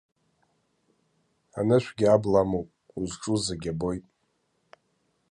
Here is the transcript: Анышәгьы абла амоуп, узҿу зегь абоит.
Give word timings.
Анышәгьы 1.59 2.05
абла 2.13 2.39
амоуп, 2.45 2.69
узҿу 2.99 3.35
зегь 3.45 3.67
абоит. 3.71 4.05